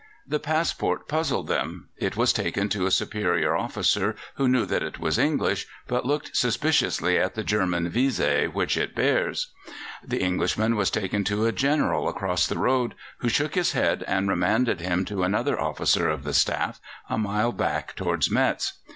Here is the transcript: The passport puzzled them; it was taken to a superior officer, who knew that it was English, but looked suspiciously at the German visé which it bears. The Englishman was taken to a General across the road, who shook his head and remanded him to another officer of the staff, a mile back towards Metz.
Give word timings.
The 0.27 0.39
passport 0.39 1.07
puzzled 1.07 1.45
them; 1.47 1.89
it 1.95 2.17
was 2.17 2.33
taken 2.33 2.69
to 2.69 2.87
a 2.87 2.89
superior 2.89 3.55
officer, 3.55 4.15
who 4.33 4.49
knew 4.49 4.65
that 4.65 4.81
it 4.81 4.97
was 4.97 5.19
English, 5.19 5.67
but 5.87 6.07
looked 6.07 6.35
suspiciously 6.35 7.19
at 7.19 7.35
the 7.35 7.43
German 7.43 7.87
visé 7.87 8.51
which 8.51 8.77
it 8.77 8.95
bears. 8.95 9.51
The 10.03 10.19
Englishman 10.23 10.75
was 10.75 10.89
taken 10.89 11.23
to 11.25 11.45
a 11.45 11.51
General 11.51 12.09
across 12.09 12.47
the 12.47 12.57
road, 12.57 12.95
who 13.19 13.29
shook 13.29 13.53
his 13.53 13.73
head 13.73 14.03
and 14.07 14.27
remanded 14.27 14.81
him 14.81 15.05
to 15.05 15.21
another 15.21 15.59
officer 15.61 16.09
of 16.09 16.23
the 16.23 16.33
staff, 16.33 16.81
a 17.07 17.19
mile 17.19 17.51
back 17.51 17.95
towards 17.95 18.31
Metz. 18.31 18.79